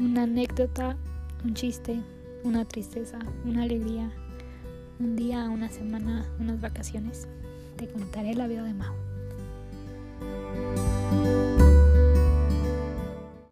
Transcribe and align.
una 0.00 0.22
anécdota, 0.22 0.96
un 1.44 1.52
chiste, 1.52 2.00
una 2.42 2.64
tristeza, 2.64 3.18
una 3.44 3.64
alegría, 3.64 4.10
un 4.98 5.14
día, 5.14 5.44
una 5.50 5.68
semana, 5.68 6.26
unas 6.40 6.58
vacaciones. 6.58 7.28
Te 7.76 7.86
contaré 7.86 8.34
la 8.34 8.48
vida 8.48 8.62
de 8.62 8.72
Mao. 8.72 9.09